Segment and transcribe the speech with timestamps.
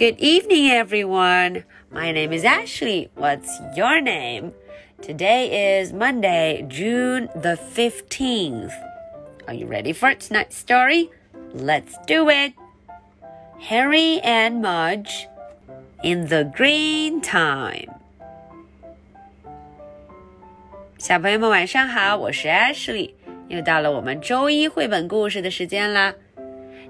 [0.00, 1.64] Good evening, everyone.
[1.90, 3.10] My name is Ashley.
[3.16, 4.54] What's your name?
[5.02, 8.72] Today is Monday, June the 15th.
[9.46, 11.10] Are you ready for tonight's story?
[11.52, 12.54] Let's do it.
[13.58, 15.28] Henry and Mudge
[16.02, 17.90] in the Green Time.
[20.96, 22.48] 小朋友们晚上好，我是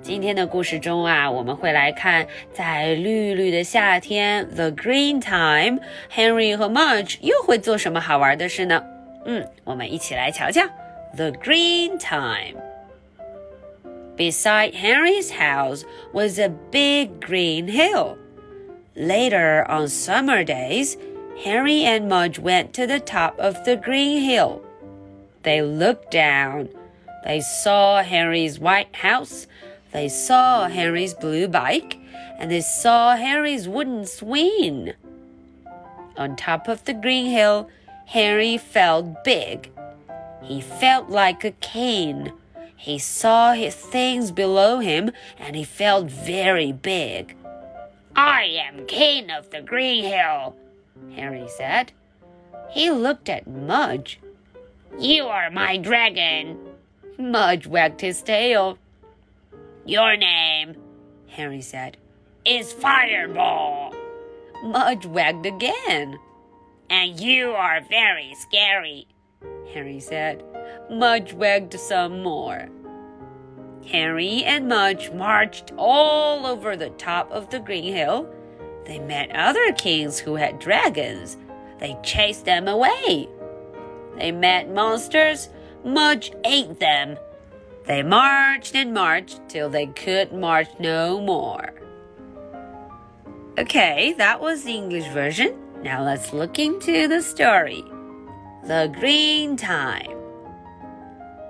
[0.00, 8.82] 今天的故事中啊，我们会来看在绿绿的夏天 （The Green Time），Henry 和 Mudge 又会做什么好玩的事呢？
[9.26, 10.62] 嗯，我们一起来瞧瞧
[11.14, 12.60] The Green Time。
[14.16, 18.16] Beside Henry's house was a big green hill.
[18.94, 20.96] Later on summer days,
[21.44, 24.60] Henry and Mudge went to the top of the green hill.
[25.42, 26.68] They looked down.
[27.24, 29.46] They saw Henry's white house
[29.98, 31.98] they saw Henry's blue bike
[32.38, 34.92] and they saw Henry's wooden swing.
[36.16, 37.68] On top of the green hill,
[38.06, 39.72] Henry felt big.
[40.40, 42.30] He felt like a king.
[42.76, 47.34] He saw his things below him and he felt very big.
[48.14, 50.54] I am king of the green hill,
[51.16, 51.90] Henry said.
[52.70, 54.20] He looked at Mudge.
[54.96, 56.56] You are my dragon.
[57.18, 58.78] Mudge wagged his tail.
[59.88, 60.76] Your name,
[61.28, 61.96] Henry said,
[62.44, 63.94] is Fireball.
[64.62, 66.18] Mudge wagged again.
[66.90, 69.08] And you are very scary,
[69.72, 70.44] Henry said.
[70.90, 72.68] Mudge wagged some more.
[73.82, 78.28] Henry and Mudge marched all over the top of the green hill.
[78.84, 81.38] They met other kings who had dragons.
[81.78, 83.26] They chased them away.
[84.18, 85.48] They met monsters.
[85.82, 87.16] Mudge ate them
[87.87, 91.73] they marched and marched till they could march no more.
[93.59, 95.53] Okay, that was the English version.
[95.83, 97.83] Now let's look into the story.
[98.65, 100.17] The Green Time.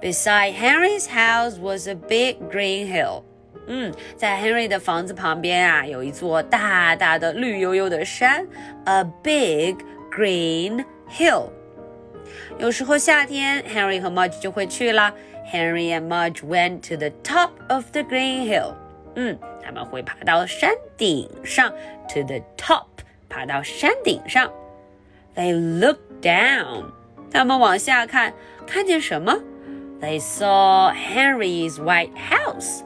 [0.00, 3.24] Beside Henry's house was a big green hill.
[3.68, 8.44] 嗯，在 Henry 的房子旁边啊，有一座大大的绿油油的山，
[8.86, 9.76] a big
[10.10, 11.50] green hill。
[12.58, 15.12] 有时候夏天，Henry 和 Mudge 就会去啦。
[15.52, 18.74] Henry and Mudge went to the top of the green hill.
[19.16, 21.70] 嗯，他们会爬到山顶上，
[22.08, 22.86] to the top，
[23.28, 24.50] 爬到山顶上。
[25.34, 26.92] They looked down.
[27.30, 28.32] 他们往下看，
[28.66, 29.38] 看见什么？
[30.00, 32.82] They saw Henry's white house.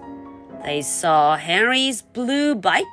[0.65, 2.85] They saw Henry's blue bike.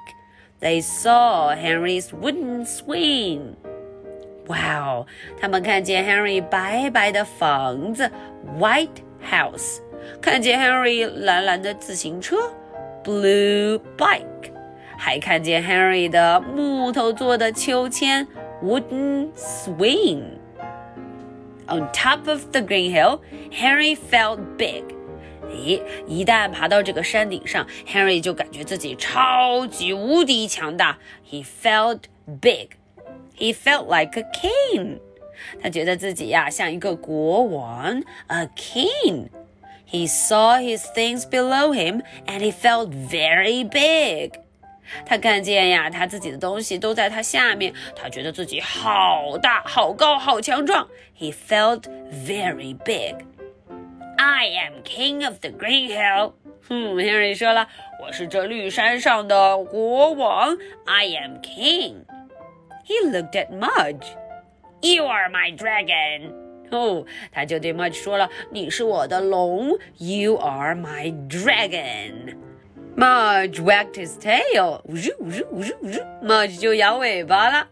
[0.62, 3.56] They saw Henry's wooden swing.
[4.48, 5.06] Wow！
[5.40, 8.12] 他们看见 Henry 白白的房子，
[8.60, 8.90] white
[9.26, 9.80] house，
[10.22, 12.36] 看见 Henry 蓝蓝的自行车，
[13.04, 14.52] blue bike，
[14.98, 18.28] 还看见 Henry 的木头做的秋千，
[18.62, 24.84] wooden swing。On top of the green hill, Henry felt big.
[25.50, 30.98] 咦，一旦爬到这个山顶上，Henry 就感觉自己超级无敌强大。
[31.30, 32.00] He felt
[32.42, 32.72] big.
[33.38, 35.00] He felt like a king.
[35.62, 44.40] 他觉得自己呀像一个国王，a king。He saw his things below him and he felt very big.
[45.06, 50.88] 他看见呀，他自己的东西都在他下面，他觉得自己好大、好高、好强壮。
[51.18, 53.16] He felt very big.
[54.18, 56.34] I am king of the green hill.
[56.70, 57.68] 嗯，Henry 说了，
[58.02, 60.58] 我是这绿山上的国王。
[60.86, 62.06] I am king.
[62.88, 64.06] He looked at Mudge.
[64.82, 66.34] You are my dragon.
[66.72, 69.78] 哦，他就对 Mudge 说了：“你是我的龙。
[69.98, 72.36] You are my dragon.”
[72.96, 74.82] Mudge wagged his tail.
[74.86, 77.68] 呜呜呜呜呜，Mudge 就摇尾巴了。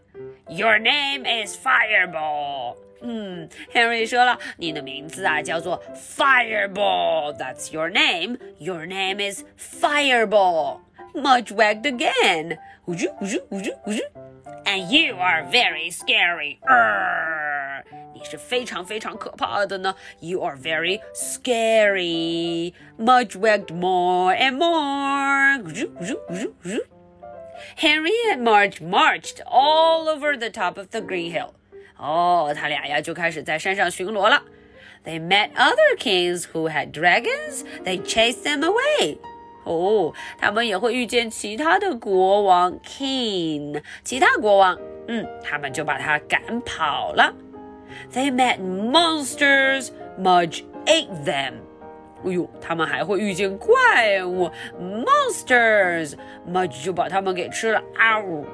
[0.48, 2.76] Your name is Fireball.
[3.00, 7.36] 嗯，Henry 说了，你的名字啊叫做 Fireball.
[7.36, 8.38] That's your name.
[8.58, 10.80] Your name is Fireball.
[11.14, 12.58] Mudge wagged again.
[12.86, 14.25] 呜呜呜呜呜呜。
[14.77, 16.59] You are very scary.
[20.21, 22.73] You are very scary.
[22.97, 25.63] Mudge wagged more and more.
[27.77, 31.53] Henry and Mudge marched all over the top of the green hill.
[31.99, 34.43] 哦，他俩呀就开始在山上巡逻了。
[35.03, 37.63] They met other kings who had dragons.
[37.83, 39.17] They chased them away.
[39.66, 44.76] 哦，他们也会遇见其他的国王 king，其他国王，
[45.06, 47.32] 嗯，他们就把他赶跑了。
[48.12, 49.90] They met monsters.
[50.18, 51.54] Mudge ate them.
[52.24, 57.82] 哎呦，他们还会遇见怪物 monsters，Mudge 就把他们给吃了。
[57.96, 58.44] 啊呜！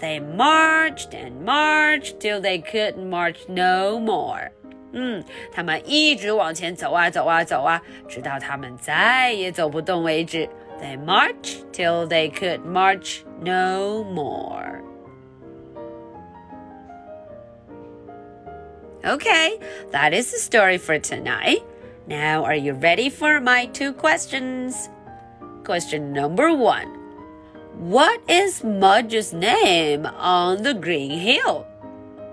[0.00, 4.52] They marched and marched till they couldn't march no more。
[4.92, 10.48] 嗯，他们一直往前走啊走啊走啊，直到他们再也走不动为止。
[10.80, 14.82] They marched till they could march no more.
[19.04, 19.58] Okay,
[19.90, 21.62] that is the story for tonight.
[22.06, 24.88] Now, are you ready for my two questions?
[25.64, 26.88] Question number one
[27.78, 31.64] What is Mudge's name on the green hill?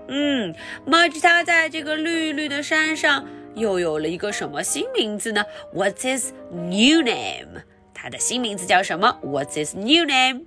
[0.08, 0.54] 嗯，
[0.86, 5.44] Mudge 他在这个绿绿的山上又有了一个什么新名字呢？
[5.74, 7.62] What's his new name？
[7.94, 9.18] 他的新名字叫什么？
[9.22, 10.46] What's his new name?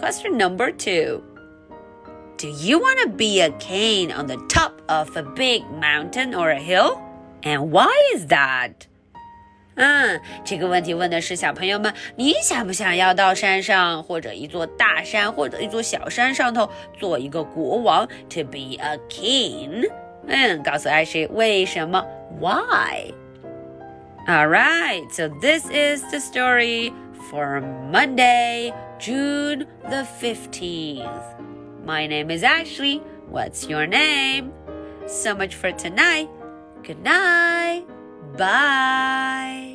[0.00, 1.22] Question number two.
[2.36, 6.50] Do you want to be a cane on the top of a big mountain or
[6.50, 6.98] a hill?
[7.42, 8.86] And why is that?
[9.80, 16.68] 嗯，这个问题问的是小朋友们，你想不想要到山上，或者一座大山，或者一座小山上头
[16.98, 18.06] 做一个国王？
[18.30, 19.88] To be a king？
[20.26, 22.04] 嗯，告诉艾谁为什么？
[22.40, 26.92] Why？All right, so this is the story
[27.30, 31.06] for Monday, June the 15th.
[31.86, 33.00] My name is Ashley.
[33.30, 34.50] What's your name?
[35.06, 36.28] So much for tonight.
[36.84, 37.84] Good night.
[38.37, 39.72] Bye.